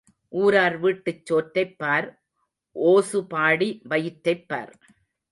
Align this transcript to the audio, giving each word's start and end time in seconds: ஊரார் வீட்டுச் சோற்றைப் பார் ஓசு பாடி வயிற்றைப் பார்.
ஊரார் 0.33 0.77
வீட்டுச் 0.77 1.25
சோற்றைப் 1.25 1.77
பார் 1.77 2.07
ஓசு 2.75 3.25
பாடி 3.25 3.81
வயிற்றைப் 3.83 4.47
பார். 4.47 4.73